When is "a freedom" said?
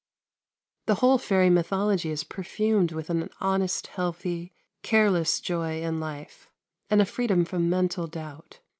7.03-7.45